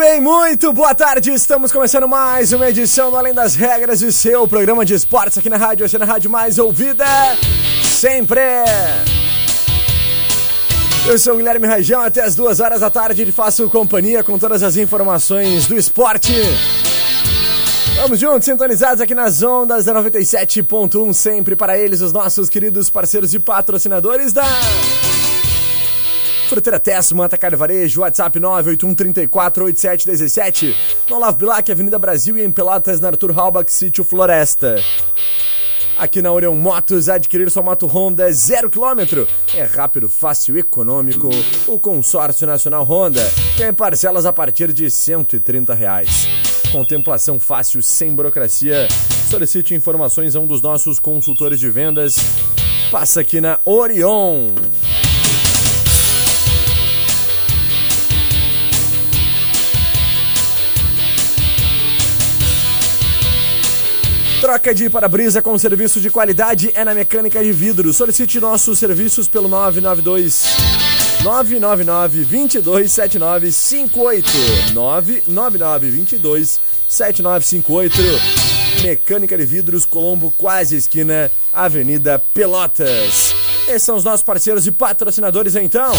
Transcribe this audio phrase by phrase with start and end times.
[0.00, 1.30] Bem, muito boa tarde.
[1.30, 5.50] Estamos começando mais uma edição do Além das Regras e seu programa de esportes aqui
[5.50, 7.04] na rádio, essa é a rádio mais ouvida
[7.84, 8.40] sempre.
[11.06, 14.38] Eu sou o Guilherme Rajão, até as duas horas da tarde e faço companhia com
[14.38, 16.32] todas as informações do esporte.
[17.96, 23.34] Vamos juntos, sintonizados aqui nas ondas da 97.1, sempre para eles, os nossos queridos parceiros
[23.34, 24.46] e patrocinadores da
[26.50, 30.74] Fruteira Tess, Manta Carne Varejo, WhatsApp 981348717.
[31.08, 34.82] No Olavo Bilac, Avenida Brasil e em Pelotas, na Arthur Halbach, Sítio Floresta.
[35.96, 39.28] Aqui na Orion Motos, adquirir sua moto Honda zero quilômetro.
[39.54, 41.30] É rápido, fácil, econômico.
[41.68, 43.22] O consórcio nacional Honda
[43.56, 46.26] tem parcelas a partir de 130 reais.
[46.72, 48.88] Contemplação fácil, sem burocracia.
[49.30, 52.16] Solicite informações a um dos nossos consultores de vendas.
[52.90, 54.48] Passa aqui na Orion.
[64.40, 67.92] Troca de para-brisa com serviço de qualidade é na Mecânica de Vidro.
[67.92, 70.56] Solicite nossos serviços pelo 992
[71.22, 77.92] 999 227958 999 227958
[78.82, 83.29] Mecânica de Vidros Colombo, quase esquina, Avenida Pelotas.
[83.70, 85.92] Esses são os nossos parceiros e patrocinadores, então.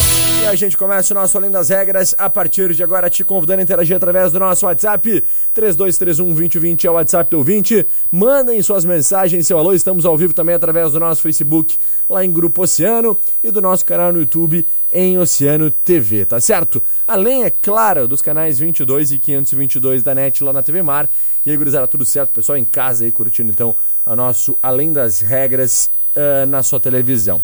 [0.44, 3.62] E a gente começa o nosso Além das Regras a partir de agora, te convidando
[3.62, 5.24] a interagir através do nosso WhatsApp.
[5.56, 7.88] 3231-2020 é o WhatsApp do ouvinte.
[8.12, 9.72] Mandem suas mensagens, seu alô.
[9.72, 11.78] Estamos ao vivo também através do nosso Facebook,
[12.10, 16.84] lá em Grupo Oceano, e do nosso canal no YouTube, em Oceano TV, tá certo?
[17.08, 21.10] Além, é claro, dos canais 22 e 522 da NET lá na TV Mar.
[21.46, 22.34] E aí, gurizada, tudo certo?
[22.34, 27.42] Pessoal em casa aí curtindo, então, o nosso Além das Regras uh, na sua televisão.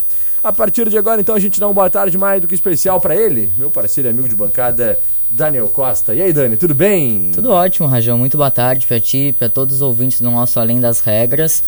[0.48, 3.02] A partir de agora, então, a gente dá uma boa tarde mais do que especial
[3.02, 4.98] para ele, meu parceiro e amigo de bancada,
[5.30, 6.16] Daniel Costa.
[6.16, 7.32] E aí, Dani, tudo bem?
[7.34, 8.18] Tudo ótimo, Rajão.
[8.18, 11.62] Muito boa tarde para ti, para todos os ouvintes do nosso Além das Regras.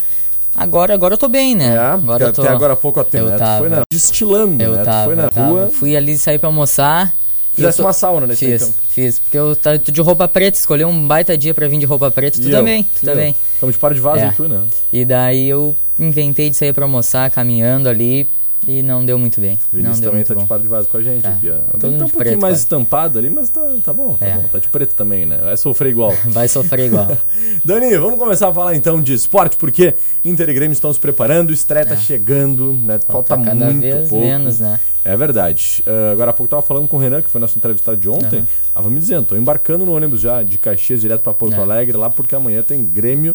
[0.55, 1.75] Agora, agora eu tô bem, né?
[1.75, 2.41] É, agora eu tô...
[2.41, 3.37] até agora há pouco tempo, eu né?
[3.37, 3.57] Tava.
[3.57, 3.81] Foi na...
[3.91, 4.83] destilando, eu né?
[4.85, 5.59] Tava, foi na rua.
[5.63, 5.71] Tava.
[5.71, 7.13] Fui ali sair para almoçar.
[7.53, 7.83] Fizesse tô...
[7.83, 8.77] uma sauna nesse Fiz, tempo.
[8.87, 9.19] fiz.
[9.19, 12.39] Porque eu tô de roupa preta, escolhi um baita dia para vir de roupa preta.
[12.41, 13.35] Tu também, tu também.
[13.55, 14.29] Estamos de par de vaso É.
[14.29, 14.63] e tu, né?
[14.93, 18.25] E daí eu inventei de sair para almoçar, caminhando ali.
[18.67, 19.57] E não deu muito bem.
[19.71, 20.41] O Vinícius também tá bom.
[20.41, 21.29] de par de vaso com a gente Tá.
[21.29, 21.55] aqui, ó.
[21.71, 22.61] Todo Tá mundo um pouquinho preto, mais quase.
[22.63, 24.35] estampado ali, mas tá, tá bom, tá É.
[24.37, 24.47] bom.
[24.49, 25.37] Tá de preto também, né?
[25.37, 26.11] Vai sofrer igual.
[26.27, 27.07] Vai sofrer igual.
[27.63, 31.51] Dani, vamos começar a falar então de esporte, porque Inter e Grêmio estão se preparando,
[31.53, 32.99] estreia tá chegando, né?
[32.99, 34.25] Falta, Falta cada muito vez pouco.
[34.25, 34.79] menos, né?
[35.05, 35.81] É verdade.
[35.87, 38.09] Ah, agora há pouco eu tava falando com o Renan, que foi nosso entrevistado de
[38.09, 38.45] ontem.
[38.73, 41.59] Tava me dizendo, tô embarcando no ônibus já de Caxias direto para Porto É.
[41.59, 43.33] Alegre, lá porque amanhã tem Grêmio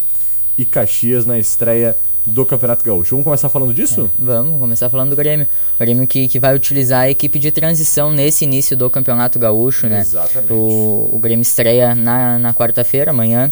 [0.55, 3.11] e Caxias na estreia do Campeonato Gaúcho.
[3.11, 4.09] Vamos começar falando disso?
[4.17, 5.47] Vamos começar falando do Grêmio.
[5.75, 9.87] O Grêmio que, que vai utilizar a equipe de transição nesse início do Campeonato Gaúcho,
[9.87, 10.01] né?
[10.01, 10.51] Exatamente.
[10.51, 13.51] O, o Grêmio estreia na, na quarta-feira, amanhã,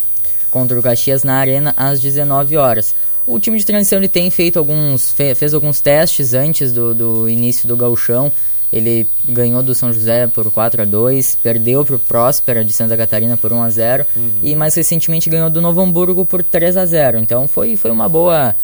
[0.49, 2.95] contra o Caxias na Arena, às 19 horas.
[3.25, 5.11] O time de transição ele tem feito alguns.
[5.11, 8.31] fe- fez alguns testes antes do, do início do Gauchão.
[8.73, 13.37] Ele ganhou do São José por 4 a 2 perdeu pro Próspera de Santa Catarina
[13.37, 14.05] por 1 a 0
[14.41, 18.09] e mais recentemente ganhou do Novo Hamburgo por 3 a 0 Então foi, foi uma
[18.09, 18.55] boa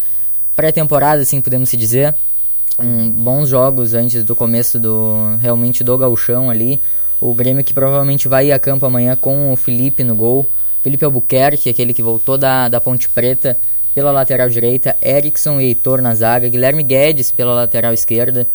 [0.56, 2.16] pré-temporada, assim podemos se dizer.
[2.80, 6.82] Um, bons jogos antes do começo do realmente do gauchão ali.
[7.22, 10.44] O Grêmio que provavelmente vai ir a campo amanhã com o Felipe no gol.
[10.82, 13.56] Felipe Albuquerque, aquele que voltou da, da Ponte Preta
[13.94, 14.98] pela lateral direita.
[15.04, 16.50] Erickson e Heitor na zaga.
[16.50, 18.48] Guilherme Guedes pela lateral esquerda.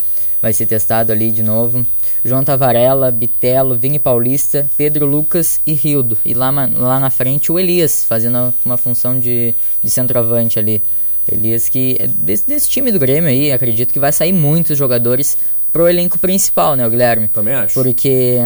[0.45, 1.83] Vai ser testado ali de novo.
[2.23, 6.19] João Tavarella, Bitelo, Vini Paulista, Pedro Lucas e Rildo.
[6.23, 10.83] E lá, lá na frente o Elias, fazendo uma função de, de centroavante ali.
[11.27, 15.35] Elias que desse, desse time do Grêmio aí, acredito que vai sair muitos jogadores
[15.75, 17.27] pro elenco principal, né, o Guilherme?
[17.27, 17.73] Também acho.
[17.73, 18.39] Porque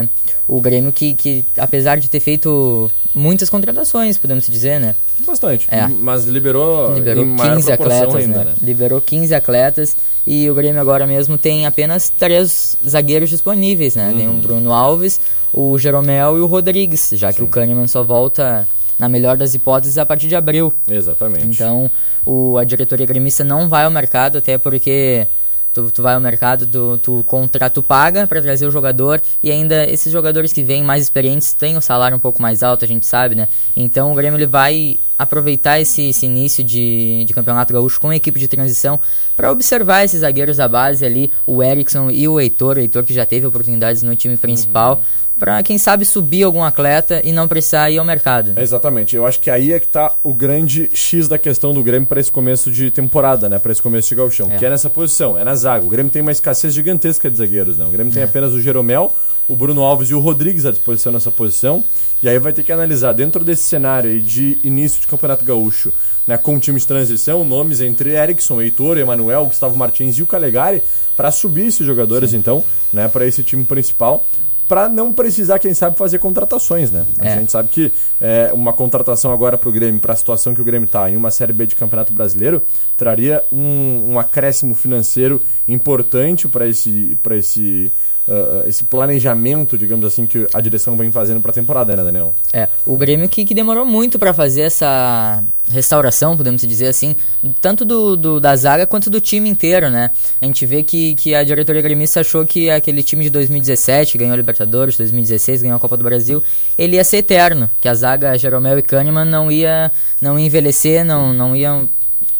[0.47, 4.95] o Grêmio que, que apesar de ter feito muitas contratações, podemos dizer, né?
[5.27, 5.67] bastante.
[5.69, 5.87] É.
[5.87, 8.45] Mas liberou, Liberou em maior 15 proporção atletas, ainda, né?
[8.45, 8.53] né?
[8.63, 9.95] Liberou 15 atletas
[10.25, 14.11] e o Grêmio agora mesmo tem apenas três zagueiros disponíveis, né?
[14.17, 14.39] Tem o Uhum.
[14.39, 15.21] Bruno Alves,
[15.53, 18.67] o Jeromel e o Rodrigues, já que o Kahneman só volta,
[18.97, 20.73] na melhor das hipóteses, a partir de abril.
[20.89, 21.45] Exatamente.
[21.45, 21.91] Então,
[22.25, 25.27] o, a diretoria gremista não vai ao mercado, até porque
[25.74, 29.51] tu, tu vai ao mercado, tu, tu contrata, tu paga para trazer o jogador e
[29.51, 32.88] ainda esses jogadores que vêm mais experientes têm o salário um pouco mais alto, a
[32.88, 33.48] gente sabe, né?
[33.75, 38.16] Então o Grêmio ele vai aproveitar esse, esse início de, de campeonato gaúcho com a
[38.16, 39.00] equipe de transição
[39.36, 43.13] para observar esses zagueiros da base ali, o Erickson e o Heitor, o Heitor que
[43.13, 45.01] já teve oportunidades no time principal.
[45.39, 48.51] Pra quem sabe subir algum atleta e não precisar ir ao mercado.
[48.57, 49.15] Exatamente.
[49.15, 52.19] Eu acho que aí é que tá o grande X da questão do Grêmio para
[52.19, 53.57] esse começo de temporada, né?
[53.57, 54.57] Para esse começo de gauchão, É.
[54.57, 55.86] que é nessa posição, é na zaga.
[55.86, 57.86] O Grêmio tem uma escassez gigantesca de zagueiros, né?
[57.86, 58.13] O Grêmio É.
[58.15, 59.13] tem apenas o Jeromel,
[59.47, 61.83] o Bruno Alves e o Rodrigues à disposição nessa posição.
[62.21, 65.94] E aí vai ter que analisar dentro desse cenário aí de início de Campeonato Gaúcho,
[66.27, 70.27] né, com o time de transição, nomes entre Erickson, Heitor, Emanuel, Gustavo Martins e o
[70.27, 70.83] Calegari
[71.15, 74.25] para subir esses jogadores então, né, para esse time principal.
[74.69, 77.04] Para não precisar, quem sabe, fazer contratações, né?
[77.19, 77.39] A É.
[77.39, 80.63] gente sabe que é, uma contratação agora para o Grêmio, para a situação que o
[80.63, 82.62] Grêmio está em uma Série B de Campeonato Brasileiro,
[82.95, 87.92] traria um, um acréscimo financeiro importante para esse, pra esse,
[88.29, 92.33] ah, esse planejamento, digamos assim, que a direção vem fazendo para a temporada, né, Daniel?
[92.53, 97.15] É, o Grêmio que, que demorou muito pra fazer essa restauração, podemos dizer assim,
[97.61, 100.09] tanto do, do- da zaga quanto do time inteiro, né?
[100.41, 104.17] A gente vê que, que a diretoria gremista achou que aquele time de 2017, que
[104.17, 106.43] ganhou a Libertadores, 2016 ganhou a Copa do Brasil,
[106.77, 109.91] ele ia ser eterno, que a zaga Jeromel e Kahneman não ia,
[110.21, 111.87] não ia envelhecer, não, não iam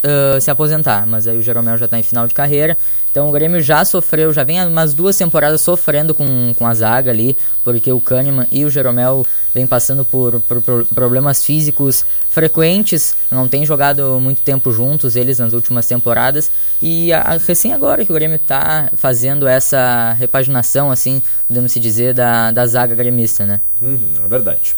[0.04, 2.78] ah, se aposentar, mas aí o Jeromel já está em final de carreira,
[3.12, 7.10] então o Grêmio já sofreu, já vem umas duas temporadas sofrendo com, com a zaga
[7.12, 13.16] ali, porque o Kahneman e o Jeromel vem passando por, por- por problemas físicos frequentes,
[13.32, 16.50] não tem jogado muito tempo juntos eles nas últimas temporadas,
[16.82, 21.80] e a- a- recém agora que o Grêmio está fazendo essa repaginação, assim, podemos se
[21.80, 23.60] dizer, da, da zaga gremista, né?
[23.82, 24.76] Uhum, é verdade.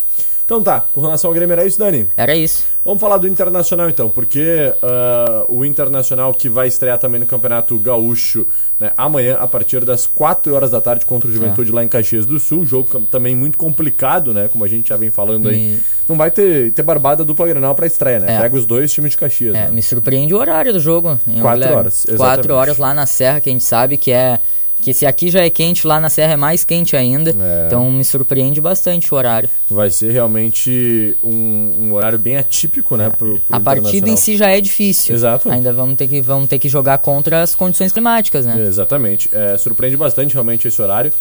[0.52, 2.10] Então tá, com relação ao Grêmio era isso, Dani?
[2.18, 2.66] Era isso.
[2.84, 7.80] Vamos falar do Internacional então, porque ah, o Internacional que vai estrear também no Campeonato
[7.80, 8.46] Gaúcho
[8.78, 12.26] né, amanhã a partir das 4 horas da tarde contra o Juventude lá em Caxias
[12.26, 15.76] do Sul, jogo também muito complicado, né, como a gente já vem falando aí.
[15.76, 18.36] E- Não vai ter, ter barbada dupla Grenal pra estreia, né?
[18.36, 18.40] É.
[18.42, 19.72] Pega os dois times de Caxias, É, né?
[19.72, 21.18] me surpreende o horário do jogo.
[21.26, 21.76] hein, Quatro Guilherme?
[21.78, 22.18] horas, exatamente.
[22.18, 24.38] Quatro horas lá na Serra, que a gente sabe que é.
[24.82, 27.32] Que se aqui já é quente, lá na Serra é mais quente ainda.
[27.32, 27.68] É.
[27.68, 29.50] Então me surpreende bastante o horário.
[29.70, 34.36] Vai ser realmente um, um horário bem atípico, né, pro, pro a partida em si
[34.36, 35.14] já é difícil.
[35.16, 35.50] Exato.
[35.52, 38.66] Ainda vamos ter que, vamos ter que jogar contra as condições climáticas, né?
[38.68, 39.30] Exatamente.
[39.32, 41.14] É, surpreende bastante realmente esse horário,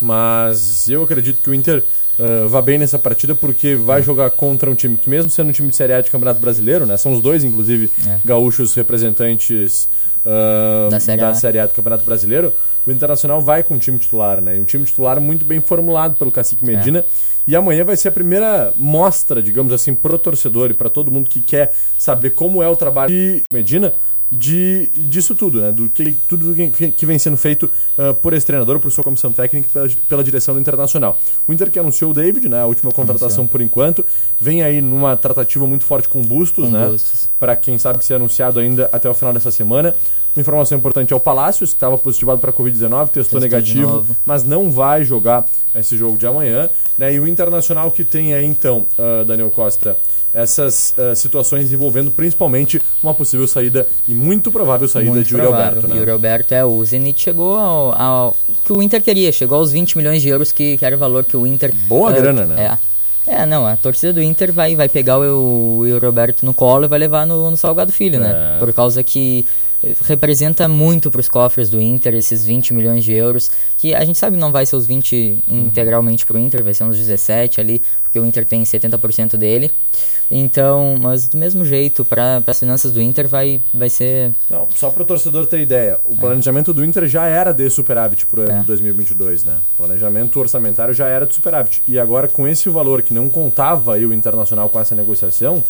[0.00, 1.82] mas eu acredito que o Inter
[2.18, 5.52] ah, vá bem nessa partida porque vai jogar contra um time que, mesmo sendo um
[5.52, 8.18] time de Série A de Campeonato Brasileiro, né, são os dois, inclusive, É.
[8.24, 9.88] gaúchos representantes
[10.26, 11.34] ah, Da Série A.
[11.34, 12.52] Série A do Campeonato Brasileiro,
[12.90, 14.56] o Internacional vai com um time titular, né?
[14.56, 16.76] E um time titular muito bem formulado pelo Cacique É.
[16.76, 17.04] Medina.
[17.46, 21.30] E amanhã vai ser a primeira mostra, digamos assim, pro torcedor e para todo mundo
[21.30, 23.94] que quer saber como é o trabalho de Medina
[24.30, 25.72] de, disso tudo, né?
[25.72, 29.66] Do que tudo que, vem sendo feito ah, por esse treinador, por sua comissão técnica
[29.68, 31.18] e pela, pela direção do Internacional.
[31.46, 32.60] O Inter que anunciou o David, né?
[32.60, 34.04] A última contratação por enquanto,
[34.38, 36.96] vem aí numa tratativa muito forte com o Bustos, Com né?
[37.38, 39.94] Para quem sabe ser anunciado ainda até o final dessa semana.
[40.36, 44.44] Uma informação importante é o Palácios, que estava positivado para Covid-19, testou Testou negativo, mas
[44.44, 45.44] não vai jogar
[45.74, 46.70] esse jogo de amanhã.
[46.96, 47.14] Né?
[47.14, 49.96] E o Internacional que tem aí, então, ah, Daniel Costa,
[50.32, 55.46] essas ah, situações envolvendo principalmente uma possível saída e muito provável saída Muito de Yuri.
[55.46, 55.88] Alberto.
[55.88, 55.96] Né?
[55.96, 59.96] Yuri Alberto é o Zenit chegou ao, ao que o Inter queria, chegou aos 20
[59.96, 62.64] milhões de euros que, que era o valor que o Inter Boa eh, grana, né?
[62.64, 62.88] É.
[63.30, 66.86] É, não, a torcida do Inter vai, vai pegar o, o Yuri Alberto no colo
[66.86, 68.54] e vai levar no, no Salgado Filho, né?
[68.56, 68.58] É.
[68.58, 69.44] Por causa que
[70.02, 74.18] representa muito para os cofres do Inter esses 20 milhões de euros, que a gente
[74.18, 75.66] sabe não vai ser os 20 Uhum.
[75.66, 79.70] integralmente pro Inter, vai ser uns 17 ali, porque o Inter tem 70% dele.
[80.30, 84.90] Então, mas do mesmo jeito, para as finanças do Inter vai, vai ser Não, só
[84.90, 88.42] para o torcedor ter ideia, o planejamento do Inter já era de superávit para o
[88.42, 88.60] ano É.
[88.60, 89.56] de 2022, né?
[89.72, 91.82] O planejamento orçamentário já era de superávit.
[91.88, 95.64] E agora, com esse valor que não contava aí o Internacional com essa negociação,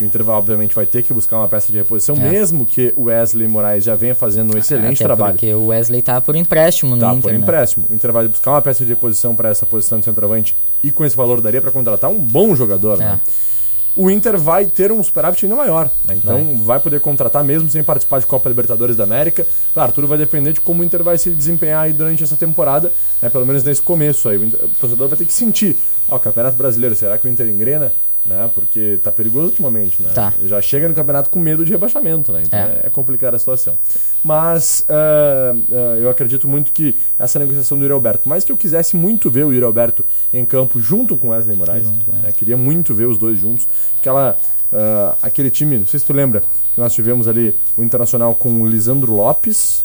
[0.00, 2.18] e o Inter vai, obviamente vai ter que buscar uma peça de reposição, É.
[2.30, 5.32] mesmo que o Wesley Moraes já venha fazendo um excelente Até trabalho.
[5.34, 7.38] porque o Wesley tá por empréstimo no Tá, Inter, por né?
[7.38, 7.86] empréstimo.
[7.90, 11.04] O Inter vai buscar uma peça de reposição para essa posição de centroavante e com
[11.04, 13.20] esse valor daria para contratar um bom jogador, né?
[13.28, 13.52] É.
[13.94, 16.14] O Inter vai ter um superávit ainda maior, né?
[16.16, 16.80] Então vai.
[16.80, 19.46] poder contratar mesmo sem participar de Copa Libertadores da América.
[19.74, 22.90] Claro, tudo vai depender de como o Inter vai se desempenhar aí durante essa temporada,
[23.20, 23.28] né?
[23.28, 24.38] Pelo menos nesse começo aí.
[24.38, 25.76] O, Inter- o torcedor vai ter que sentir.
[26.08, 27.92] Ó, Campeonato Brasileiro, será que o Inter engrena?
[28.24, 28.48] Né?
[28.54, 30.10] Porque tá perigoso ultimamente, né?
[30.14, 30.32] Tá.
[30.44, 32.42] Já chega no campeonato com medo de rebaixamento, né?
[32.46, 32.62] Então É.
[32.62, 33.76] é, é complicada a situação.
[34.22, 38.56] Mas ah, ah, eu acredito muito que essa negociação do Yuri Alberto, mais que eu
[38.56, 42.32] quisesse muito ver o Yuri Alberto em campo junto com Wesley Moraes, né?
[42.32, 43.66] queria muito ver os dois juntos.
[43.98, 44.36] Aquela,
[44.72, 46.42] ah, aquele time, não sei se tu lembra,
[46.74, 49.84] que nós tivemos ali o Internacional com o Lisandro Lopes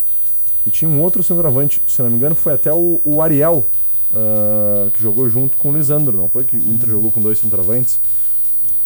[0.66, 3.66] e tinha um outro centroavante, se não me engano, foi até o, o Ariel.
[4.94, 8.00] que jogou junto com o Lisandro, não foi que o Inter jogou com dois centroavantes?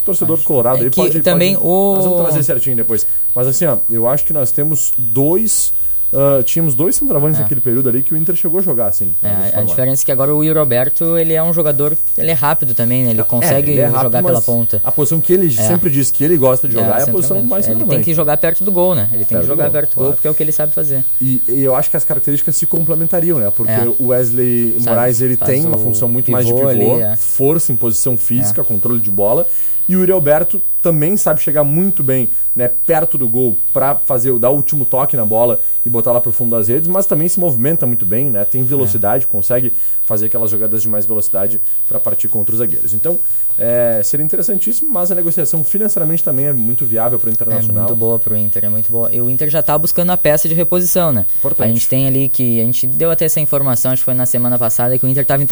[0.05, 3.05] Torcedor Acho- colorado é aí pode, também pode- o- Nós vamos trazer certinho depois.
[3.36, 5.74] Mas assim, ó, eu acho que nós temos dois.
[6.13, 7.43] ah, tínhamos dois centroavantes É.
[7.43, 9.15] naquele período ali que o Inter chegou a jogar, assim.
[9.24, 12.34] É, a diferença é que agora o Yuri Alberto, ele é um jogador, ele é
[12.34, 13.12] rápido também, né?
[13.12, 14.81] Ele consegue É, ele é rápido, jogar pela ponta.
[14.84, 17.65] A posição que ele sempre diz que ele gosta de jogar é, a posição mais
[17.65, 19.08] É, Ele tem que jogar perto do gol, né?
[19.13, 20.08] Ele tem Perto que do jogar gol, perto do claro.
[20.10, 21.05] gol porque é o que ele sabe fazer.
[21.22, 23.50] E, e eu acho que as características se complementariam, né?
[23.55, 23.88] Porque É.
[23.98, 27.15] o Wesley Sabe, Moraes ele tem uma função muito mais de pivô, ali, é.
[27.15, 29.48] força em posição física, controle de bola.
[29.92, 34.40] E o Yuri Alberto também sabe chegar muito bem, né, perto do gol para fazer
[34.40, 37.28] dar o último toque na bola e botar lá pro fundo das redes, mas também
[37.28, 38.46] se movimenta muito bem, né?
[38.46, 39.74] Tem velocidade, consegue
[40.06, 42.94] fazer aquelas jogadas de mais velocidade para partir contra os zagueiros.
[42.94, 43.20] Então,
[43.63, 47.84] é, seria interessantíssimo, mas a negociação financeiramente também é muito viável para o É Internacional.
[47.84, 49.13] muito boa pro Inter, é muito boa.
[49.13, 51.27] E o Inter já tá buscando a peça de reposição, né?
[51.38, 51.70] Importante.
[51.70, 52.60] A gente tem ali que.
[52.60, 55.22] A gente deu até essa informação, acho que foi na semana passada, que o Inter
[55.22, 55.44] estava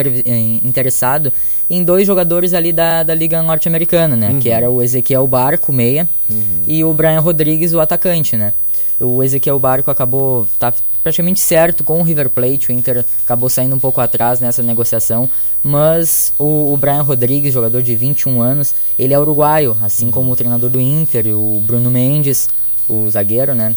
[0.64, 1.32] interessado
[1.70, 4.30] em dois jogadores ali da, da Liga Norte-Americana, né?
[4.30, 4.40] Uhum.
[4.40, 6.10] Que era o Ezequiel Barco, meia,
[6.66, 8.54] e o Brian Rodrigues, o atacante, né?
[9.00, 10.48] O Ezequiel Barco acabou.
[10.58, 14.62] tá praticamente certo com o River Plate, o Inter acabou saindo um pouco atrás nessa
[14.62, 15.30] negociação,
[15.64, 20.36] mas o, o Brian Rodrigues, jogador de 21 anos, ele é uruguaio, assim como o
[20.36, 22.50] treinador do Inter, o Bruno Mendes,
[22.88, 23.76] o zagueiro, né?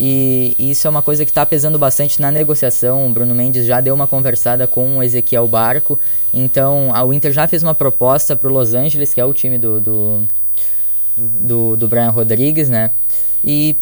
[0.00, 3.04] E isso é uma coisa que está pesando bastante na negociação.
[3.04, 5.98] O Bruno Mendes já deu uma conversada com o Ezequiel Barco.
[6.32, 9.58] Então, a Inter já fez uma proposta para o Los Angeles, que é o time
[9.58, 10.24] do, do,
[11.16, 12.92] do, do Brian Rodrigues, né?
[13.42, 13.76] E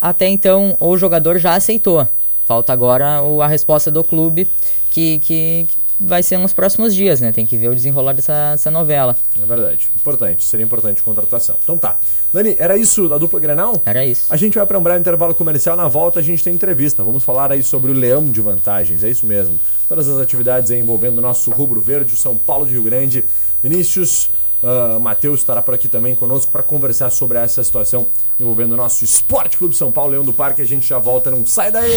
[0.00, 2.08] até então o jogador já aceitou.
[2.48, 4.48] Falta agora o- a resposta do clube,
[4.90, 7.30] que, que que vai ser nos próximos dias, né?
[7.30, 9.14] Tem que ver o desenrolar dessa, dessa novela.
[9.36, 9.90] É verdade.
[9.94, 10.44] Importante.
[10.44, 11.56] Seria importante contratação.
[11.62, 11.98] Então tá.
[12.32, 13.82] Dani, era isso da dupla Grenal?
[13.84, 14.32] Era isso.
[14.32, 15.76] A gente vai para um breve intervalo comercial.
[15.76, 17.02] Na volta a gente tem entrevista.
[17.04, 19.04] Vamos falar aí sobre o leão de vantagens.
[19.04, 19.58] É isso mesmo.
[19.88, 23.24] Todas as atividades envolvendo o nosso rubro verde, o São Paulo de Rio Grande.
[23.62, 24.30] Vinícius,
[24.62, 28.06] uh, Matheus estará por aqui também conosco para conversar sobre essa situação
[28.38, 30.62] envolvendo o nosso Esporte Clube São Paulo, Leão do Parque.
[30.62, 31.30] A gente já volta.
[31.30, 31.90] Não sai daí!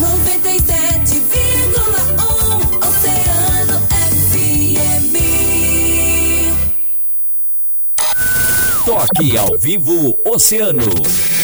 [0.00, 3.80] 97,1 Oceano
[4.30, 5.14] FM.
[8.84, 11.39] Toque ao vivo Oceano.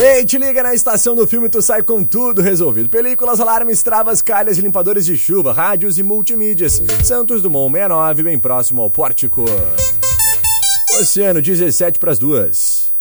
[0.00, 2.88] Ei, te liga na estação do filme, tu sai com tudo resolvido.
[2.88, 6.80] Películas, alarmes, travas, calhas limpadores de chuva, rádios e multimídias.
[7.02, 9.44] Santos Dumont 69, bem próximo ao pórtico.
[11.00, 12.92] Oceano, 17 para as duas.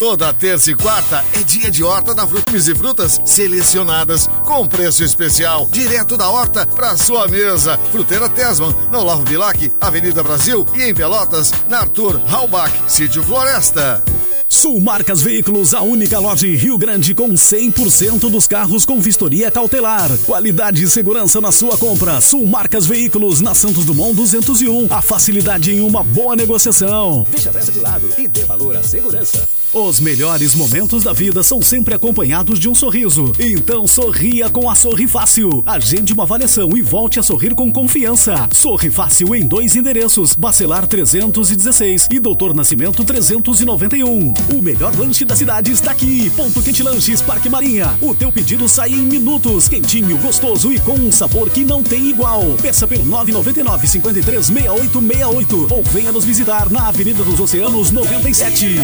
[0.00, 5.04] Toda terça e quarta é dia de horta da Frutas e Frutas selecionadas com preço
[5.04, 7.78] especial, direto da horta para sua mesa.
[7.92, 14.02] Fruteira Tesman, na Olavo Bilac, Avenida Brasil e em Pelotas, na Arthur Halbach, Sítio Floresta.
[14.50, 19.48] Sul Marcas Veículos, a única loja em Rio Grande com 100% dos carros com vistoria
[19.48, 20.10] cautelar.
[20.26, 22.20] Qualidade e segurança na sua compra.
[22.20, 24.88] Sul Marcas Veículos, na Santos Dumont 201.
[24.92, 27.24] A facilidade em uma boa negociação.
[27.30, 29.48] Deixa a pressa de lado e dê valor à segurança.
[29.72, 33.30] Os melhores momentos da vida são sempre acompanhados de um sorriso.
[33.38, 35.62] Então sorria com a Sorri Fácil.
[35.64, 38.48] Agende uma avaliação e volte a sorrir com confiança.
[38.52, 44.34] Sorri Fácil em dois endereços: Bacelar 316 e Doutor Nascimento 391.
[44.52, 46.28] O melhor lanche da cidade está aqui.
[46.30, 47.96] Ponto Quente Lanches Parque Marinha.
[48.02, 49.68] O teu pedido sai em minutos.
[49.68, 52.42] Quentinho, gostoso e com um sabor que não tem igual.
[52.60, 58.80] Peça pelo 999 53 6868 ou venha nos visitar na Avenida dos Oceanos 97.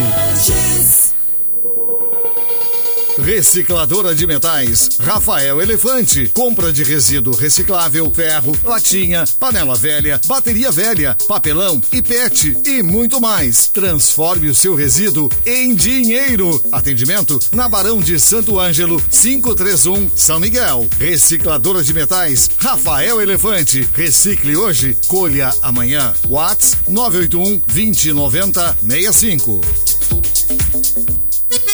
[3.18, 6.28] Recicladora de metais, Rafael Elefante.
[6.34, 13.20] Compra de resíduo reciclável, ferro, latinha, panela velha, bateria velha, papelão e PET e muito
[13.20, 13.68] mais.
[13.68, 16.62] Transforme o seu resíduo em dinheiro.
[16.70, 20.86] Atendimento na Barão de Santo Ângelo, 531 São Miguel.
[20.98, 23.88] Recicladora de metais, Rafael Elefante.
[23.94, 26.12] Recicle hoje, colha amanhã.
[26.28, 29.85] Whats 981 2090 65.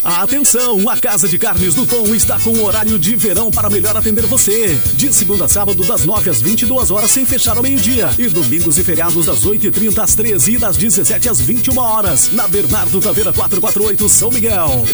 [0.04, 4.26] Atenção, a Casa de Carnes do Tom está com horário de verão para melhor atender
[4.26, 4.76] você.
[4.94, 8.10] De segunda a sábado, das 9 às 22 horas, sem fechar ao meio-dia.
[8.18, 12.32] E domingos e feriados, das 8h30 às 13 e das 17 às 21 horas.
[12.32, 14.84] Na Bernardo Taveira 448, São Miguel.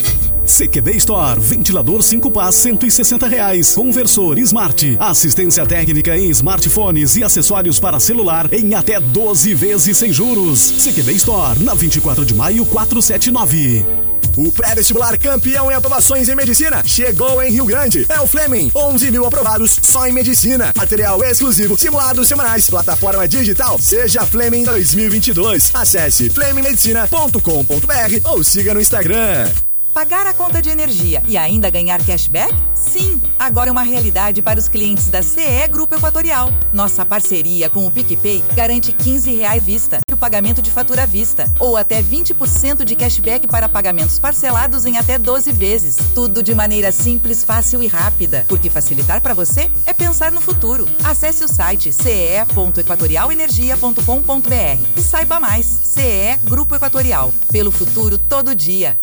[0.44, 3.74] CQB Store, ventilador 5 pás 160 reais.
[3.74, 10.12] Conversor Smart, assistência técnica em smartphones e acessórios para celular em até 12 vezes sem
[10.12, 10.84] juros.
[10.84, 14.07] CQB Store, na 24 de maio 479.
[14.36, 18.06] O pré-vestibular campeão em aprovações em medicina chegou em Rio Grande.
[18.08, 18.70] É o Fleming.
[18.74, 20.72] 11 mil aprovados só em medicina.
[20.76, 23.78] Material exclusivo, simulados semanais, plataforma digital.
[23.78, 25.70] Seja Fleming 2022.
[25.74, 29.50] Acesse flemingmedicina.com.br ou siga no Instagram.
[29.92, 32.54] Pagar a conta de energia e ainda ganhar cashback?
[32.72, 33.20] Sim!
[33.36, 36.52] Agora é uma realidade para os clientes da CE Grupo Equatorial.
[36.72, 41.76] Nossa parceria com o PicPay garante 15 reais vista pagamento de fatura à vista ou
[41.76, 45.96] até 20% de cashback para pagamentos parcelados em até 12 vezes.
[46.14, 48.44] Tudo de maneira simples, fácil e rápida.
[48.48, 50.88] Porque facilitar para você é pensar no futuro.
[51.04, 55.66] Acesse o site ce.equatorialenergia.com.br e saiba mais.
[55.66, 57.32] CE Grupo Equatorial.
[57.50, 58.98] Pelo futuro todo dia.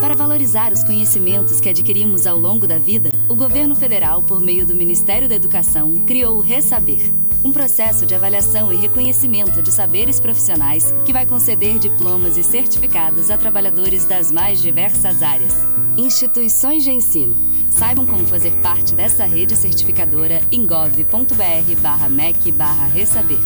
[0.00, 4.66] Para valorizar os conhecimentos que adquirimos ao longo da vida, o governo federal, por meio
[4.66, 7.00] do Ministério da Educação, criou o Resaber,
[7.44, 13.30] um processo de avaliação e reconhecimento de saberes profissionais que vai conceder diplomas e certificados
[13.30, 15.54] a trabalhadores das mais diversas áreas.
[15.96, 17.36] Instituições de ensino.
[17.70, 22.54] Saibam como fazer parte dessa rede certificadora em gov.br/mec
[22.92, 23.38] Resaber.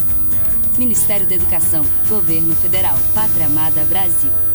[0.79, 4.46] Ministério da Educação, Governo Federal, Pátria Amada Brasil.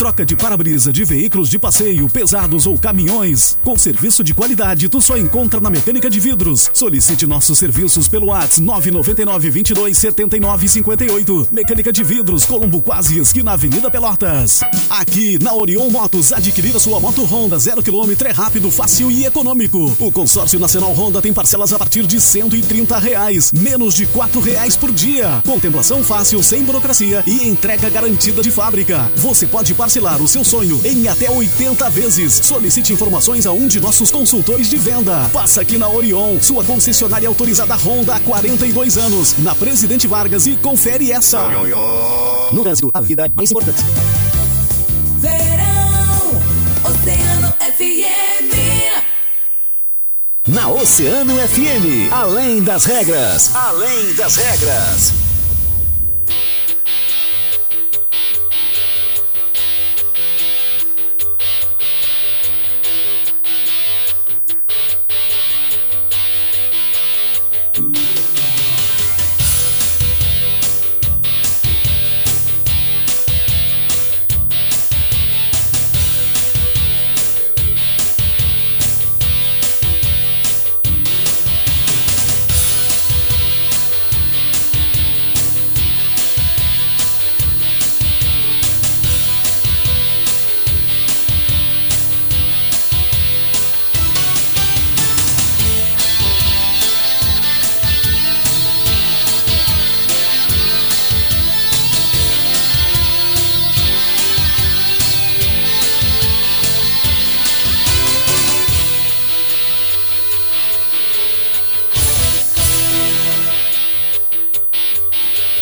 [0.00, 3.58] Troca de para-brisa de veículos de passeio, pesados ou caminhões.
[3.62, 6.70] Com serviço de qualidade, tu só encontra na Mecânica de Vidros.
[6.72, 11.48] Solicite nossos serviços pelo WhatsApp 999 22 79 58.
[11.52, 14.62] Mecânica de Vidros, Colombo Quase, esquina Avenida Pelotas.
[14.88, 19.26] Aqui na Orion Motos, adquirir a sua moto Honda 0 km é rápido, fácil e
[19.26, 19.94] econômico.
[19.98, 24.78] O consórcio nacional Honda tem parcelas a partir de 130 reais, menos de 4 reais
[24.78, 25.42] por dia.
[25.44, 29.12] Contemplação fácil, sem burocracia e entrega garantida de fábrica.
[29.16, 32.34] Você pode parcelar o seu sonho em até 80 vezes.
[32.34, 35.28] Solicite informações a um de nossos consultores de venda.
[35.32, 40.54] Passa aqui na Orion, sua concessionária autorizada Honda há 42 anos, na Presidente Vargas e
[40.54, 41.40] confere essa.
[42.52, 43.82] No Brasil, a vida é mais importante.
[45.18, 46.40] Verão,
[46.84, 48.54] Oceano FM.
[50.46, 55.29] Na Oceano FM, além das regras, além das regras.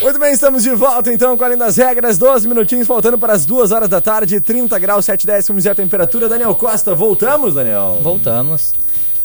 [0.08, 3.34] Muito bem, estamos de volta então com a Além das Regras, 12 minutinhos faltando para
[3.34, 6.30] as 2 horas da tarde, 30 graus, 7 décimos e a temperatura.
[6.30, 7.98] Daniel Costa, voltamos, Daniel?
[8.02, 8.72] Voltamos.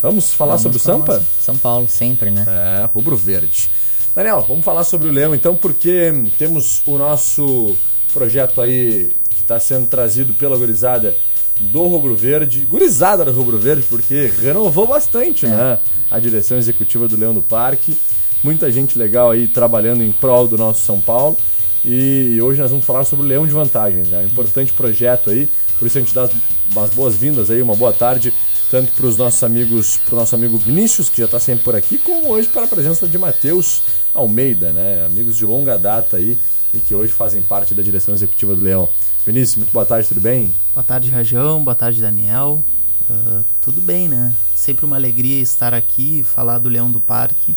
[0.02, 1.24] Vamos falar Vamos sobre o Sampa?
[1.40, 2.46] São Paulo, sempre, né?
[2.46, 3.72] É, rubro verde.
[4.14, 7.78] Daniel, vamos falar sobre o Leão então, porque temos o nosso
[8.12, 11.16] projeto aí que está sendo trazido pela gurizada
[11.62, 15.80] do Rubro Verde, gurizada do Rubro Verde, porque renovou bastante, né?
[16.12, 17.98] A direção executiva do Leão do Parque.
[18.44, 21.38] Muita gente legal aí trabalhando em prol do nosso São Paulo.
[21.86, 24.20] E hoje nós vamos falar sobre o Leão de Vantagens, né?
[24.20, 25.50] Um importante projeto aí.
[25.78, 26.32] Por isso a gente dá as,
[26.76, 28.34] as boas-vindas aí, uma boa tarde,
[28.70, 31.76] tanto para os nossos amigos, para o nosso amigo Vinícius, que já está sempre por
[31.76, 33.82] aqui, como hoje para a presença de Matheus
[34.14, 35.06] Almeida, né?
[35.06, 36.38] Amigos de longa data aí
[36.74, 38.90] e que hoje fazem parte da direção executiva do Leão.
[39.26, 40.52] Vinícius, muito boa tarde, tudo bem?
[40.74, 41.64] Boa tarde, Rajão.
[41.64, 42.64] Boa tarde, Daniel.
[43.10, 44.34] Ah, tudo bem, né?
[44.56, 47.56] Sempre uma alegria estar aqui e falar do Leão do Parque,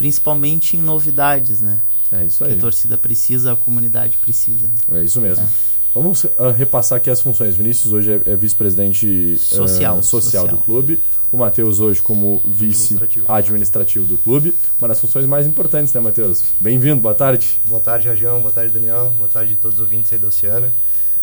[0.00, 1.82] principalmente em novidades, né?
[2.10, 2.56] É isso Que aí.
[2.56, 4.72] a torcida precisa, a comunidade precisa.
[4.88, 5.00] né?
[5.02, 5.46] É isso mesmo.
[5.94, 7.54] Vamos ah, repassar aqui as funções.
[7.54, 10.64] Vinícius hoje é, é vice-presidente ah, Social, social do social.
[10.64, 11.02] clube.
[11.30, 14.06] O Matheus hoje como vice administrativo.
[14.06, 14.54] do clube.
[14.78, 16.44] Uma das funções mais importantes, né, Matheus?
[16.58, 17.60] Bem-vindo, boa tarde.
[17.68, 18.40] Boa tarde, Rajão.
[18.40, 19.10] Boa tarde, Daniel.
[19.18, 20.72] Boa tarde a todos os ouvintes aí da Oceana.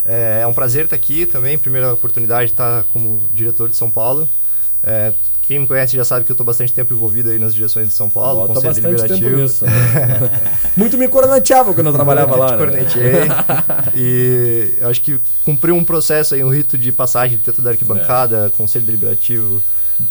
[0.05, 1.57] É, é um prazer estar aqui também.
[1.57, 4.29] Primeira oportunidade de estar como diretor de São Paulo.
[4.83, 5.13] É,
[5.47, 7.93] quem me conhece já sabe que eu estou bastante tempo envolvido aí nas direções de
[7.93, 9.41] São Paulo, Bota Conselho bastante tempo Deliberativo.
[9.43, 9.65] nisso.
[9.65, 10.51] né?
[10.75, 12.51] Muito me corneteava quando eu trabalhava Muito lá.
[12.51, 12.57] né?
[12.57, 13.11] cornetei.
[13.95, 18.85] e acho que cumpriu um processo aí, um rito de passagem dentro da arquibancada, Conselho
[18.85, 19.61] Deliberativo,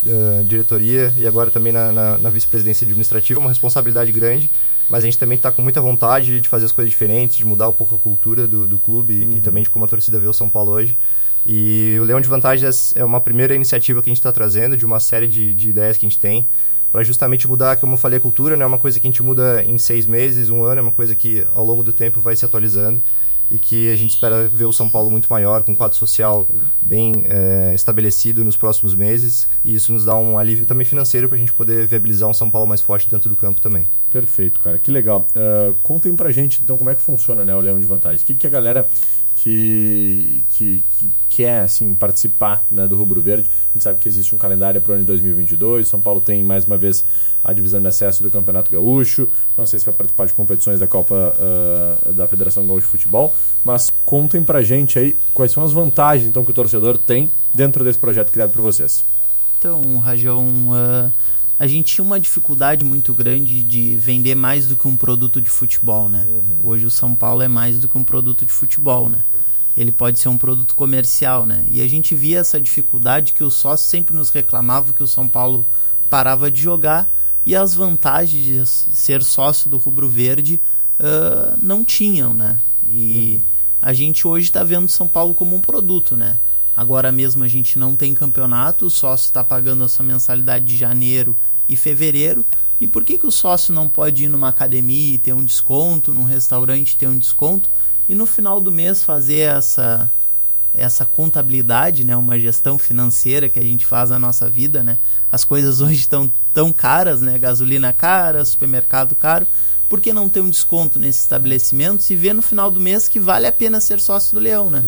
[0.07, 4.51] eh, diretoria e agora também na, na- na vice-presidência administrativa, uma responsabilidade grande,
[4.89, 7.69] mas a gente também está com muita vontade de fazer as coisas diferentes, de mudar
[7.69, 10.33] um pouco a cultura do, do clube e também de como a torcida vê o
[10.33, 10.97] São Paulo hoje.
[11.45, 14.85] E o Leão de Vantagens é uma primeira iniciativa que a gente está trazendo de
[14.85, 16.49] uma série de, de ideias que a gente tem
[16.91, 18.57] para justamente mudar, como eu falei, a cultura.
[18.57, 20.93] Não é uma coisa que a gente muda em seis meses, um ano, é uma
[20.93, 23.01] coisa que ao longo do tempo vai se atualizando
[23.51, 26.49] e que a gente espera ver o São Paulo muito maior, com um quadro social
[26.81, 29.47] bem eh, estabelecido nos próximos meses.
[29.65, 32.51] E isso nos dá um alívio também financeiro para a gente poder viabilizar um São
[32.51, 33.87] Paulo mais forte dentro do campo também.
[34.11, 34.79] Perfeito, cara.
[34.79, 35.27] Que legal.
[35.35, 38.23] Ah, contem pra gente, então, como é que funciona né, o Leão de Vantagens.
[38.23, 38.89] O que, que a galera
[39.37, 44.35] que, que, que quer, assim, participar né, do Rubro Verde, a gente sabe que existe
[44.35, 45.87] um calendário para o ano de 2022.
[45.87, 47.05] São Paulo tem, mais uma vez,
[47.45, 49.29] a divisão de acesso do Campeonato Gaúcho.
[49.57, 53.35] Não sei se vai participar de competições da Copa ah, da Federação Gaúcha de Futebol.
[53.63, 57.85] Mas contem pra gente aí quais são as vantagens, então, que o torcedor tem dentro
[57.85, 59.05] desse projeto criado por vocês.
[59.59, 61.13] Então, Rajão, ah,
[61.59, 65.49] a gente tinha uma dificuldade muito grande de vender mais do que um produto de
[65.49, 66.27] futebol, né?
[66.63, 69.23] Hoje o São Paulo é mais do que um produto de futebol, né?
[69.77, 71.65] Ele pode ser um produto comercial, né?
[71.71, 75.29] E a gente via essa dificuldade que os sócios sempre nos reclamavam que o São
[75.29, 75.67] Paulo
[76.09, 77.11] parava de jogar
[77.45, 80.61] e as vantagens de ser sócio do Rubro Verde
[80.99, 82.61] ah, não tinham, né?
[82.89, 83.41] E
[83.81, 86.39] a gente hoje está vendo São Paulo como um produto, né?
[86.77, 90.77] Agora mesmo a gente não tem campeonato, o sócio está pagando a sua mensalidade de
[90.77, 91.35] janeiro
[91.69, 92.45] e fevereiro.
[92.79, 96.13] E por que, que o sócio não pode ir numa academia e ter um desconto,
[96.13, 97.71] num restaurante e ter um desconto,
[98.07, 100.11] e no final do mês fazer essa,
[100.75, 104.99] essa contabilidade, né, uma gestão financeira que a gente faz na nossa vida, né?
[105.33, 107.39] As coisas hoje estão tão caras, né?
[107.39, 109.47] Gasolina cara, supermercado caro.
[109.89, 113.21] Por que não ter um desconto nesses estabelecimentos e ver no final do mês que
[113.21, 114.83] vale a pena ser sócio do Leão, né?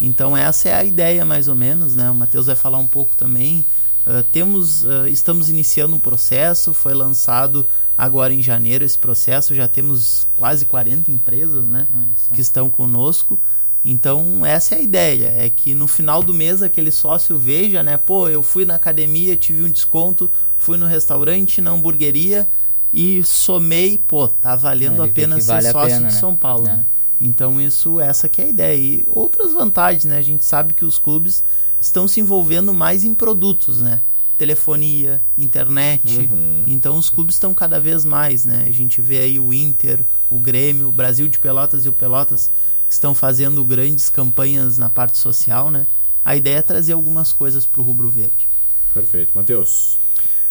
[0.00, 2.10] Então essa é a ideia mais ou menos, né?
[2.10, 3.64] O Matheus vai falar um pouco também.
[4.06, 9.68] Ah, temos, ah, estamos iniciando um processo, foi lançado agora em janeiro esse processo, já
[9.68, 11.86] temos quase 40 empresas, né?
[12.32, 13.40] Que estão conosco.
[13.82, 17.96] Então essa é a ideia, é que no final do mês aquele sócio veja, né?
[17.96, 22.48] Pô, eu fui na academia, tive um desconto, fui no restaurante, na hamburgueria
[22.96, 26.20] e somei, pô, tá valendo Ele a pena ser vale sócio pena, de né?
[26.20, 26.76] São Paulo, É.
[26.76, 26.86] né?
[27.20, 28.76] Então isso, essa que é a ideia.
[28.76, 30.18] E outras vantagens, né?
[30.18, 31.42] A gente sabe que os clubes
[31.80, 34.00] estão se envolvendo mais em produtos, né?
[34.38, 36.18] Telefonia, internet.
[36.18, 36.62] Uhum.
[36.66, 38.64] Então os clubes estão cada vez mais, né?
[38.68, 42.50] A gente vê aí o Inter, o Grêmio, o Brasil de Pelotas e o Pelotas
[42.86, 45.86] que estão fazendo grandes campanhas na parte social, né?
[46.24, 48.48] A ideia é trazer algumas coisas pro rubro verde.
[48.92, 49.32] Perfeito.
[49.34, 49.98] Matheus.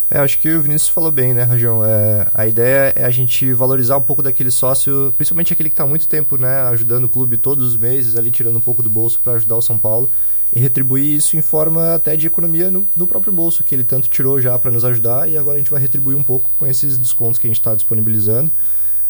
[0.10, 1.84] É, acho que o Vinícius falou bem, né, Rajão?
[1.84, 5.88] É, a ideia é a gente valorizar um pouco daquele sócio, principalmente aquele que está
[5.88, 9.20] muito tempo, né, ajudando o clube todos os meses, ali tirando um pouco do bolso
[9.20, 10.10] para ajudar o São Paulo
[10.56, 14.08] e retribuir isso em forma até de economia no, no próprio bolso, que ele tanto
[14.08, 16.96] tirou já para nos ajudar e agora a gente vai retribuir um pouco com esses
[16.96, 18.52] descontos que a gente está disponibilizando.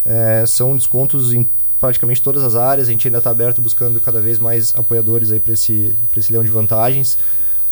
[0.05, 1.47] É, são descontos em
[1.81, 5.39] praticamente todas as áreas, a gente ainda está aberto buscando cada vez mais apoiadores aí
[5.41, 7.17] para esse, esse leão de vantagens.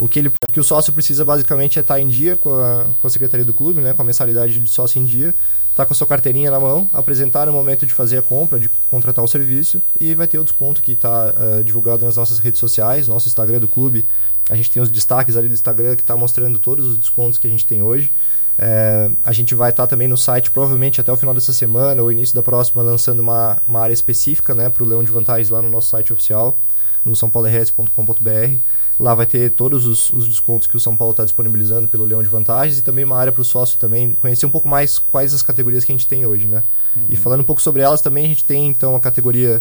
[0.01, 2.87] O que, ele, o que o sócio precisa basicamente é estar em dia com a,
[2.99, 5.31] com a secretaria do clube, né, com a mensalidade de sócio em dia,
[5.69, 8.67] estar com a sua carteirinha na mão, apresentar no momento de fazer a compra, de
[8.89, 11.31] contratar o serviço e vai ter o desconto que está
[11.63, 14.03] divulgado nas nossas redes sociais, nosso Instagram do clube.
[14.49, 17.45] A gente tem os destaques ali do Instagram que está mostrando todos os descontos que
[17.45, 18.11] a gente tem hoje.
[18.57, 22.11] É, a gente vai estar também no site, provavelmente até o final dessa semana ou
[22.11, 25.61] início da próxima, lançando uma, uma área específica né, para o Leão de Vantagens lá
[25.61, 26.57] no nosso site oficial,
[27.05, 28.59] no sãopauloRS.com.br.
[29.01, 32.21] Lá vai ter todos os, os descontos que o São Paulo está disponibilizando pelo Leão
[32.21, 35.33] de Vantagens e também uma área para o sócio também conhecer um pouco mais quais
[35.33, 36.63] as categorias que a gente tem hoje, né?
[37.09, 39.59] E falando um pouco sobre elas também, a gente tem então a categoria,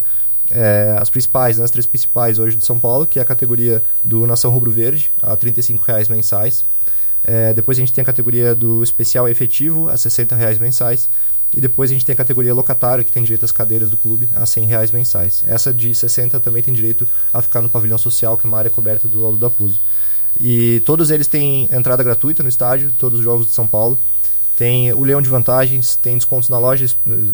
[0.51, 3.81] é, as principais, né, as três principais hoje do São Paulo, que é a categoria
[4.05, 6.63] do Nação Rubro Verde, a 35 reais mensais.
[7.23, 11.09] É, depois a gente tem a categoria do especial efetivo, a 60 reais mensais.
[11.55, 14.29] E depois a gente tem a categoria locatário, que tem direito às cadeiras do clube,
[14.33, 15.43] a 100 reais mensais.
[15.45, 18.71] Essa de 60 também tem direito a ficar no pavilhão social, que é uma área
[18.71, 19.79] coberta do Aldo da Puso.
[20.39, 23.99] E todos eles têm entrada gratuita no estádio, todos os jogos de São Paulo.
[24.55, 26.85] Tem o Leão de Vantagens, tem descontos na loja,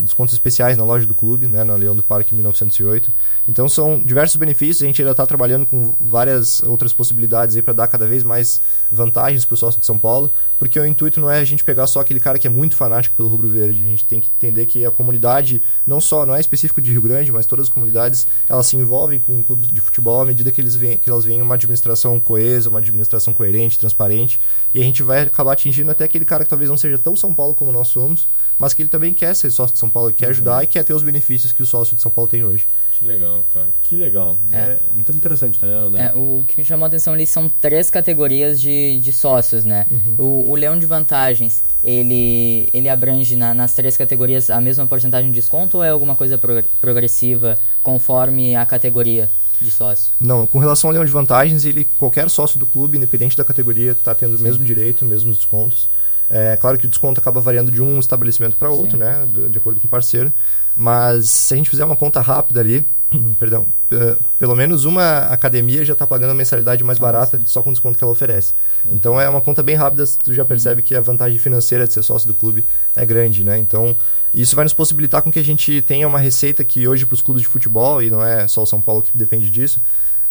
[0.01, 3.11] descontos especiais na loja do clube, né, na Leão do Parque 1908.
[3.47, 7.73] Então são diversos benefícios, a gente ainda está trabalhando com várias outras possibilidades aí para
[7.73, 11.29] dar cada vez mais vantagens para o sócio de São Paulo, porque o intuito não
[11.29, 13.81] é a gente pegar só aquele cara que é muito fanático pelo rubro verde.
[13.83, 17.01] A gente tem que entender que a comunidade, não só, não é específico de Rio
[17.01, 20.59] Grande, mas todas as comunidades, elas se envolvem com clubes de futebol à medida que,
[20.59, 24.39] eles veem, que elas veem uma administração coesa, uma administração coerente, transparente,
[24.73, 27.33] e a gente vai acabar atingindo até aquele cara que talvez não seja tão São
[27.33, 30.29] Paulo como nós somos, mas que ele também quer ser sócio de São Paulo, quer
[30.29, 32.65] ajudar e quer ter os benefícios que o sócio de São Paulo tem hoje.
[32.97, 33.69] Que legal, cara.
[33.83, 34.35] Que legal.
[34.51, 34.79] É, É.
[34.91, 36.11] muito interessante, né?
[36.11, 39.85] É, o que me chamou a atenção ali são três categorias de, de sócios, né?
[40.17, 45.29] O, o Leão de Vantagens, ele, ele abrange na- nas três categorias a mesma porcentagem
[45.29, 49.29] de desconto ou é alguma coisa pro- progressiva conforme a categoria
[49.61, 50.11] de sócio?
[50.19, 53.91] Não, com relação ao leão de vantagens, ele qualquer sócio do clube, independente da categoria,
[53.91, 55.89] está tendo o mesmo direito, mesmos descontos.
[56.29, 59.03] É claro que o desconto acaba variando de um estabelecimento para outro, Sim.
[59.03, 60.31] né, do- de acordo com o parceiro.
[60.75, 62.85] Mas se a gente fizer uma conta rápida ali,
[63.39, 67.69] perdão, pe- pelo menos uma academia já está pagando a mensalidade mais barata só com
[67.69, 68.53] o desconto que ela oferece.
[68.85, 72.03] Então é uma conta bem rápida, tu já percebe que a vantagem financeira de ser
[72.03, 72.65] sócio do clube
[72.95, 73.57] é grande, né?
[73.57, 73.95] Então
[74.33, 77.21] isso vai nos possibilitar com que a gente tenha uma receita que hoje para os
[77.21, 79.81] clubes de futebol, e não é só o São Paulo que depende disso,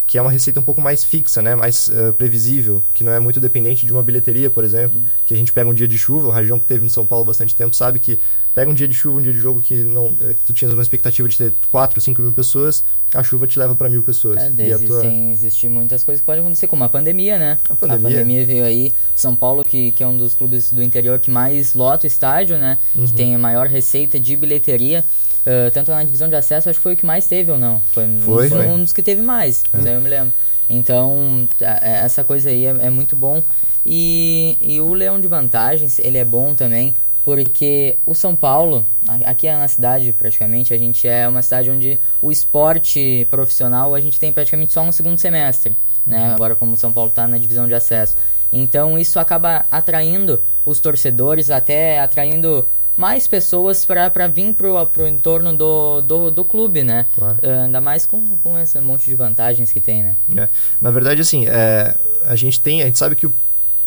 [0.07, 1.53] que é uma receita um pouco mais fixa, né?
[1.53, 5.37] mais eh, previsível, que não é muito dependente de uma bilheteria, por exemplo, que a
[5.37, 7.53] gente pega um dia de chuva, o Rajão que teve no São Paulo há bastante
[7.53, 8.17] tempo sabe que
[8.55, 10.71] pega um dia de chuva, um dia de jogo que não eh, que tu tinha
[10.71, 14.37] uma expectativa de ter 4, 5 mil pessoas, a chuva te leva para mil pessoas.
[14.41, 17.57] É, E a tua- existem, existem muitas coisas que podem acontecer, como a pandemia, né?
[17.69, 18.45] A pandemia.
[18.45, 18.93] veio aí.
[19.13, 22.57] São Paulo, que, que é um dos clubes do interior que mais lota o estádio,
[22.57, 22.77] né?
[22.95, 23.05] Uhum.
[23.05, 25.03] Que tem a maior receita de bilheteria.
[25.49, 27.81] Ah, tanto na divisão de acesso, acho que foi o que mais teve ou não?
[27.93, 29.77] Foi, um- Foi, foi um dos que teve mais, É.
[29.89, 30.33] aí eu me lembro.
[30.69, 31.47] Então,
[31.81, 33.41] essa coisa aí é, é muito bom.
[33.85, 38.85] E, e o Leão de Vantagens, ele é bom também, porque o São Paulo,
[39.25, 44.19] aqui na cidade praticamente, a gente é uma cidade onde o esporte profissional a gente
[44.19, 46.31] tem praticamente só um segundo semestre, né?
[46.33, 48.17] Agora como o São Paulo está na divisão de acesso.
[48.51, 55.55] Então isso acaba atraindo os torcedores, até atraindo mais pessoas para vir pro, pro entorno
[55.55, 57.05] do, do, do clube, né?
[57.15, 57.37] Claro.
[57.43, 60.17] Ah, ainda mais com, com esse monte de vantagens que tem, né?
[60.35, 60.49] É.
[60.81, 63.33] Na verdade, assim, é, a gente tem, a gente sabe que o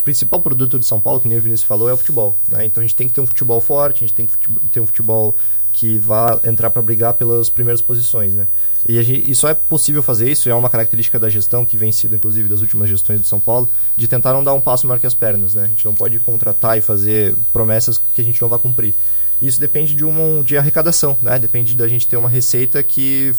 [0.04, 2.36] principal produto de São Paulo, que nem o Vinícius falou, é o futebol.
[2.48, 2.64] Né?
[2.64, 4.86] Então a gente tem que ter um futebol forte, a gente tem que ter um
[4.86, 5.36] futebol
[5.72, 8.46] que vá entrar para brigar pelas primeiras posições, né?
[8.88, 11.92] E, gente, e só é possível fazer isso, é uma característica da gestão que vem
[11.92, 14.98] sido inclusive das últimas gestões do São Paulo, de tentar não dar um passo maior
[14.98, 15.64] que as pernas, né?
[15.64, 18.94] A gente não pode contratar e fazer promessas que a gente não vai cumprir.
[19.40, 21.38] Isso depende de uma de arrecadação, né?
[21.38, 23.34] Depende da gente ter uma receita que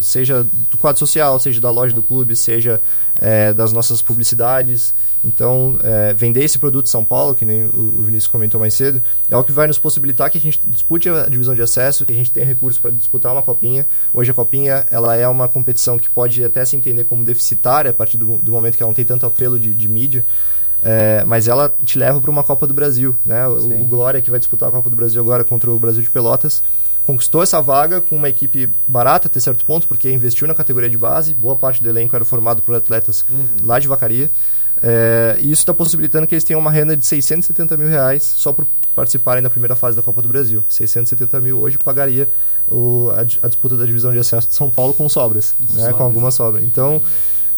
[0.00, 2.80] seja do quadro social, seja da loja do clube, seja
[3.18, 4.92] eh, das nossas publicidades.
[5.28, 9.02] Então, eh, vender esse produto em São Paulo, que nem o Vinícius comentou mais cedo,
[9.30, 12.12] é o que vai nos possibilitar que a gente dispute a divisão de acesso, que
[12.12, 13.86] a gente tenha recursos para disputar uma copinha.
[14.12, 17.94] Hoje a copinha ela é uma competição que pode até se entender como deficitária a
[17.94, 20.24] partir do, do momento que ela não tem tanto apelo de, de mídia.
[20.80, 23.46] É, mas ela te leva para uma Copa do Brasil, né?
[23.48, 26.08] O, o Glória que vai disputar a Copa do Brasil agora contra o Brasil de
[26.08, 26.62] Pelotas
[27.08, 30.98] conquistou essa vaga com uma equipe barata até certo ponto, porque investiu na categoria de
[30.98, 33.24] base, boa parte do elenco era formado por atletas
[33.62, 34.30] lá de Vacaria.
[34.80, 38.52] É, e isso está possibilitando que eles tenham uma renda de 670 mil reais só
[38.52, 40.64] por participarem da primeira fase da Copa do Brasil.
[40.68, 42.28] 670 mil hoje pagaria
[42.68, 45.66] o- a, a disputa da divisão de acesso de São Paulo com sobras, né?
[45.82, 45.96] Sobras.
[45.96, 46.62] com alguma sobra.
[46.62, 47.00] Então,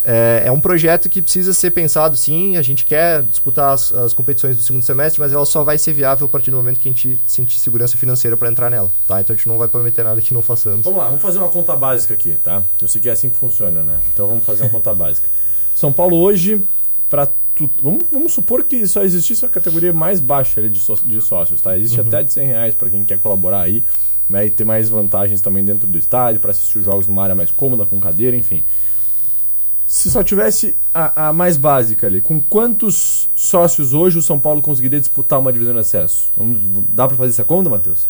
[0.04, 2.56] é, é um projeto que precisa ser pensado sim.
[2.58, 5.92] A gente quer disputar as, as competições do segundo semestre, mas ela só vai ser
[5.94, 8.90] viável a partir do momento que a gente sentir segurança financeira para entrar nela.
[9.06, 9.20] Tá?
[9.20, 10.84] Então a gente não vai prometer nada que não façamos.
[10.84, 12.62] Vamos lá, vamos fazer uma conta básica aqui, tá?
[12.80, 13.98] Eu sei que é assim que funciona, né?
[14.12, 15.28] Então vamos fazer uma conta básica.
[15.74, 16.62] São Paulo hoje,
[17.10, 17.28] para
[17.82, 21.60] vamos, vamos supor que só existisse a categoria mais baixa ali de, só- de sócios,
[21.60, 21.76] tá?
[21.76, 22.06] Existe Uhum.
[22.06, 23.84] até de 100 reais para quem quer colaborar aí.
[24.28, 27.50] Vai ter mais vantagens também dentro do estádio, para assistir os jogos numa área mais
[27.50, 28.62] cômoda, com cadeira, enfim.
[29.86, 34.62] Se só tivesse a, a mais básica ali, com quantos sócios hoje o São Paulo
[34.62, 36.30] conseguiria disputar uma divisão de acesso?
[36.36, 36.60] Vamos,
[36.94, 38.06] dá para fazer essa conta, Matheus?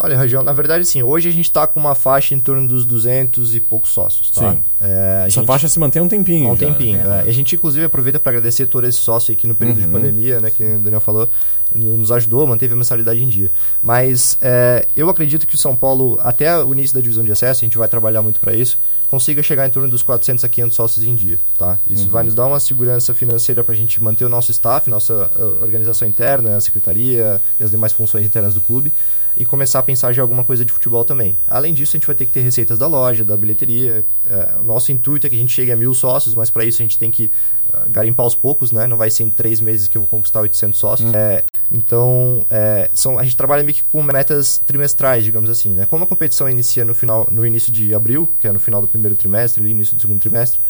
[0.00, 2.84] Olha, Rajão, na verdade, sim, hoje a gente está com uma faixa em torno dos
[2.84, 4.52] 200 e poucos sócios, tá?
[4.52, 4.62] Sim.
[4.80, 6.50] É, Essa gente- faixa se mantém um tempinho.
[6.50, 6.98] Um já, tempinho.
[7.04, 7.22] né?
[7.22, 7.26] é.
[7.26, 9.92] E a gente, inclusive, aproveita para agradecer todo esse sócio aqui no período de Uhum.
[9.92, 10.50] pandemia, né?
[10.50, 11.28] Que o Daniel falou,
[11.74, 13.50] nos ajudou, manteve a mensalidade em dia.
[13.80, 17.62] Mas é, eu acredito que o São Paulo, até o início da divisão de acesso,
[17.62, 18.78] a gente vai trabalhar muito para isso,
[19.08, 21.78] consiga chegar em torno dos 400 a 500 sócios em dia, tá?
[21.88, 22.10] Isso Uhum.
[22.10, 25.62] vai nos dar uma segurança financeira para a gente manter o nosso staff, nossa uh,
[25.62, 28.90] organização interna, a secretaria e as demais funções internas do clube.
[29.36, 31.36] E começar a pensar já alguma coisa de futebol também.
[31.48, 34.04] Além disso, a gente vai ter que ter receitas da loja, da bilheteria.
[34.28, 36.82] É, o nosso intuito é que a gente chegue a mil sócios, mas para isso
[36.82, 37.30] a gente tem que
[37.68, 38.86] uh, garimpar aos poucos, né?
[38.86, 41.14] Não vai ser em três meses que eu vou conquistar 800 sócios.
[41.14, 45.86] É, então, é, são, a gente trabalha meio que com metas trimestrais, digamos assim, né?
[45.86, 48.88] Como a competição inicia no, final, no início de abril, que é no final do
[48.88, 50.60] primeiro trimestre, início do segundo trimestre,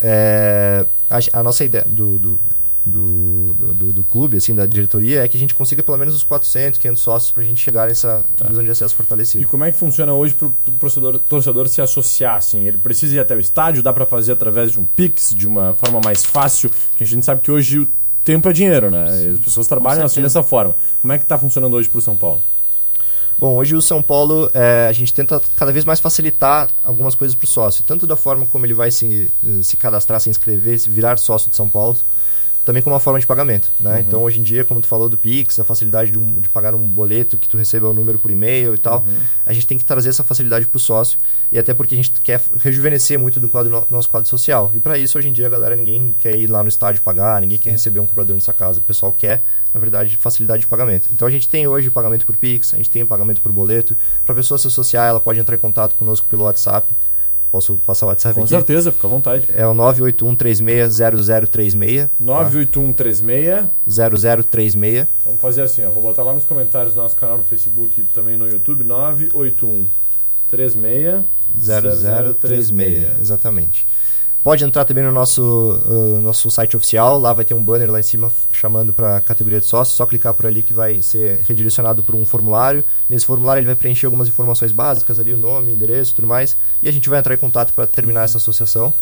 [0.00, 2.40] é, a, a, nossa ideia do, do
[2.86, 6.22] do, do, do, clube, assim, da diretoria, é que a gente consiga pelo menos os
[6.22, 8.44] 400, 500 sócios para a gente chegar nessa tá.
[8.44, 9.42] divisão de acesso fortalecida.
[9.42, 12.36] E como é que funciona hoje para o torcedor, torcedor se associar?
[12.36, 12.66] Assim?
[12.66, 15.74] Ele precisa ir até o estádio, dá para fazer através de um Pix, de uma
[15.74, 17.88] forma mais fácil, que a gente sabe que hoje o
[18.22, 19.10] tempo é dinheiro, né?
[19.12, 20.76] Sim, As pessoas trabalham assim dessa forma.
[21.00, 22.42] Como é que está funcionando hoje para o São Paulo?
[23.38, 27.34] Bom, hoje o São Paulo, é, a gente tenta cada vez mais facilitar algumas coisas
[27.34, 29.30] para o sócio, tanto da forma como ele vai se,
[29.62, 31.96] se cadastrar, se inscrever, se virar sócio de São Paulo,
[32.64, 33.94] também como uma forma de pagamento, né?
[33.94, 34.00] Uhum.
[34.00, 36.74] Então, hoje em dia, como tu falou do Pix, a facilidade de, um, de pagar
[36.74, 39.16] um boleto que tu receba o um número por e-mail e tal, uhum.
[39.44, 41.18] a gente tem que trazer essa facilidade para o sócio,
[41.52, 44.70] e até porque a gente quer rejuvenescer muito do quadro, no, nosso quadro social.
[44.74, 47.40] E para isso, hoje em dia, a galera, ninguém quer ir lá no estádio pagar,
[47.40, 48.80] ninguém quer receber um cobrador na sua casa.
[48.80, 51.08] O pessoal quer, na verdade, facilidade de pagamento.
[51.12, 53.94] Então, a gente tem hoje pagamento por Pix, a gente tem pagamento por boleto.
[54.24, 56.88] Para a pessoa se associar, ela pode entrar em contato conosco pelo WhatsApp,
[57.54, 58.50] Posso passar o WhatsApp Com aqui?
[58.50, 59.48] Com certeza, fica à vontade.
[59.54, 62.10] É o 981360036.
[62.18, 65.06] 98136 0036.
[65.24, 65.90] Vamos fazer assim, ó.
[65.90, 68.82] Vou botar lá nos comentários do nosso canal no Facebook e também no YouTube.
[68.82, 71.22] 98136
[71.56, 73.20] 0036.
[73.20, 73.86] Exatamente.
[74.44, 77.98] Pode entrar também no nosso, uh, nosso site oficial, lá vai ter um banner lá
[77.98, 81.40] em cima chamando para a categoria de sócio, só clicar por ali que vai ser
[81.48, 82.84] redirecionado para um formulário.
[83.08, 86.88] Nesse formulário ele vai preencher algumas informações básicas ali, o nome, endereço, tudo mais, e
[86.90, 88.92] a gente vai entrar em contato para terminar essa associação.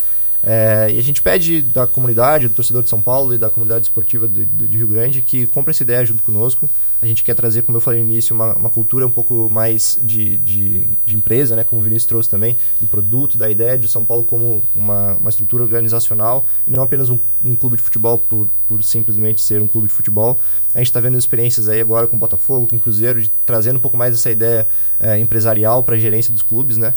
[0.44, 3.84] É, e a gente pede da comunidade, do torcedor de São Paulo e da comunidade
[3.86, 6.68] esportiva de, de, Rio Grande que compre essa ideia junto conosco.
[7.00, 9.98] A gente quer trazer, como eu falei no início, uma, uma cultura um pouco mais
[10.02, 11.62] de, de, de, empresa, né?
[11.62, 15.30] como o Vinícius trouxe também, do produto, da ideia de São Paulo como uma, uma
[15.30, 19.68] estrutura organizacional e não apenas um, um clube de futebol por, por simplesmente ser um
[19.68, 20.40] clube de futebol.
[20.74, 23.76] A gente está vendo experiências aí agora com o Botafogo, com o Cruzeiro, de, trazendo
[23.76, 24.66] um pouco mais essa ideia
[24.98, 26.94] é, empresarial para a gerência dos clubes, né?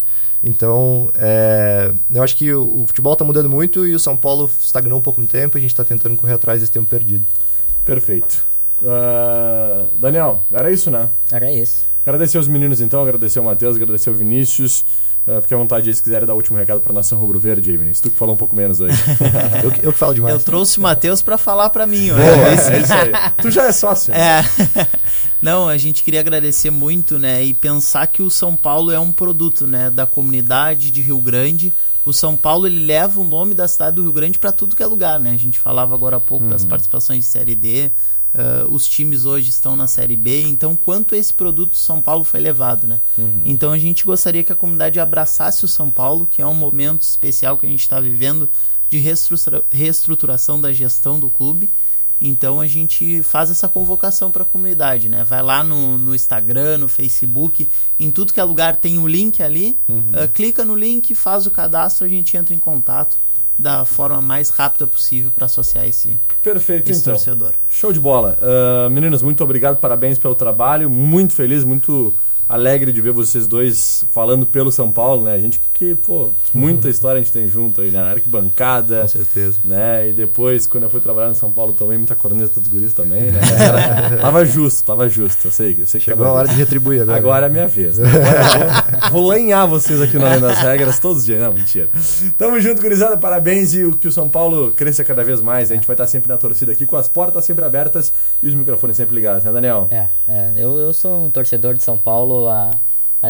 [0.47, 4.47] Então, é, eu acho que o, o futebol está mudando muito e o São Paulo
[4.61, 7.25] estagnou um pouco no tempo e a gente está tentando correr atrás desse tempo perdido.
[7.83, 8.45] Perfeito.
[8.79, 11.09] Uh, Daniel, era isso, né?
[11.31, 11.83] Era isso.
[12.05, 14.85] Agradecer os meninos então, agradecer o Matheus, agradecer o Vinícius.
[15.27, 17.71] Uh, fique à vontade aí se quiserem dar o último recado para a nação rubro-verde
[17.71, 18.01] aí, Vinícius.
[18.01, 18.95] Tu que falou um pouco menos hoje.
[19.63, 20.35] eu, eu que falo demais.
[20.35, 22.09] Eu trouxe o Matheus para falar para mim.
[22.09, 23.11] Boa, é, é isso aí.
[23.41, 24.13] Tu já é sócio.
[24.13, 24.43] É.
[25.45, 29.11] Não, a gente queria agradecer muito, né, e pensar que o São Paulo é um
[29.11, 31.71] produto, né, da comunidade de Rio Grande.
[32.03, 34.81] O São Paulo ele leva o nome da cidade do Rio Grande para tudo que
[34.81, 35.31] é lugar, né?
[35.31, 36.49] A gente falava agora há pouco uhum.
[36.49, 37.91] das participações de Série D,
[38.35, 42.41] Uh, os times hoje estão na Série B, então quanto esse produto São Paulo foi
[42.41, 42.99] levado, né?
[43.17, 43.43] Uhum.
[43.45, 47.01] Então a gente gostaria que a comunidade abraçasse o São Paulo, que é um momento
[47.01, 48.49] especial que a gente está vivendo
[48.89, 51.69] de reestrutura reestruturação da gestão do clube.
[52.19, 55.23] Então a gente faz essa convocação para a comunidade, né?
[55.23, 57.67] Vai lá no, no, Instagram, no Facebook,
[57.99, 59.99] em tudo que é lugar tem o um link ali, uhum.
[60.23, 63.19] uh, clica no link, faz o cadastro, a gente entra em contato
[63.57, 67.13] da forma mais rápida possível para associar esse, Perfeito, esse então.
[67.13, 67.53] torcedor.
[67.69, 68.37] Show de bola.
[68.41, 70.89] Uh, meninos, muito obrigado, parabéns pelo trabalho.
[70.89, 72.13] Muito feliz, muito
[72.47, 75.33] alegre de ver vocês dois falando pelo São Paulo, né?
[75.33, 77.99] A gente que, pô, muita história a gente tem junto aí, né?
[78.01, 79.01] Na arquibancada.
[79.01, 79.59] Com certeza.
[79.63, 80.09] Né?
[80.09, 83.23] E depois, quando eu fui trabalhar no São Paulo, tomei muita corneta dos guris também,
[83.23, 83.39] né?
[83.59, 85.47] Era, tava justo, tava justo.
[85.47, 87.17] Eu sei, eu sei que Chegou a hora de retribuir agora.
[87.17, 87.97] Agora é minha vez.
[87.97, 88.07] Né?
[88.07, 91.41] Agora vou, vou lenhar vocês aqui no Além das Regras todos os dias.
[91.41, 91.89] Não, mentira.
[92.37, 93.17] Tamo junto, gurizada.
[93.17, 95.71] Parabéns e o que o São Paulo cresça cada vez mais.
[95.71, 98.53] A gente vai estar sempre na torcida aqui, com as portas sempre abertas e os
[98.53, 99.87] microfones sempre ligados, né, Daniel?
[99.89, 100.53] É, é.
[100.57, 102.75] Eu, eu sou um torcedor de São Paulo há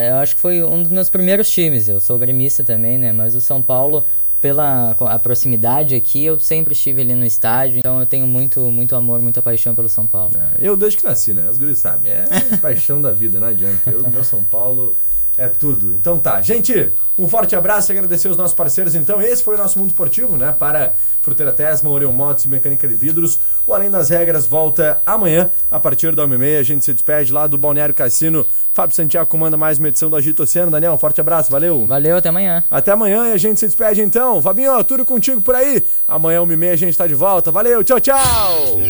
[0.00, 1.88] eu acho que foi um dos meus primeiros times.
[1.88, 3.12] Eu sou gremista também, né?
[3.12, 4.04] Mas o São Paulo,
[4.40, 7.78] pela a proximidade aqui, eu sempre estive ali no estádio.
[7.78, 10.32] Então eu tenho muito, muito amor, muita paixão pelo São Paulo.
[10.36, 11.48] É, eu desde que nasci, né?
[11.48, 12.12] Os guris sabem.
[12.12, 12.24] É
[12.60, 13.90] paixão da vida, não adianta.
[13.90, 14.94] Eu, meu São Paulo
[15.36, 15.94] é tudo.
[15.94, 16.40] Então tá.
[16.40, 18.94] Gente, um forte abraço e agradecer os nossos parceiros.
[18.94, 20.54] Então, esse foi o nosso mundo esportivo, né?
[20.58, 23.40] Para Fruteira Tesma, Orion Motos e Mecânica de Vidros.
[23.66, 26.60] O Além das Regras volta amanhã, a partir da 1h30.
[26.60, 28.46] A gente se despede lá do Balneário Cassino.
[28.72, 30.70] Fábio Santiago comanda mais uma edição do Agito Oceano.
[30.70, 31.86] Daniel, um forte abraço, valeu.
[31.86, 32.62] Valeu, até amanhã.
[32.70, 34.42] Até amanhã e a gente se despede então.
[34.42, 35.82] Fabinho, tudo contigo por aí.
[36.06, 37.50] Amanhã, 1h30, a gente tá de volta.
[37.50, 38.80] Valeu, tchau, tchau.